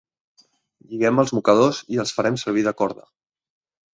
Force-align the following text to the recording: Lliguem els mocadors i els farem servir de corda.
Lliguem 0.93 1.21
els 1.25 1.33
mocadors 1.39 1.83
i 1.97 2.01
els 2.05 2.15
farem 2.19 2.39
servir 2.45 2.65
de 2.69 2.73
corda. 2.83 3.05